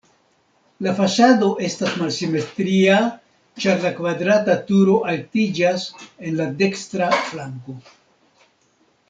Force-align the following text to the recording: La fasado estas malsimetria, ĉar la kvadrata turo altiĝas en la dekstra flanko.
La 0.85 0.93
fasado 0.99 1.49
estas 1.67 1.91
malsimetria, 1.99 2.95
ĉar 3.65 3.85
la 3.85 3.91
kvadrata 3.99 4.57
turo 4.71 4.97
altiĝas 5.13 5.85
en 6.01 6.41
la 6.41 6.49
dekstra 6.65 7.13
flanko. 7.29 7.79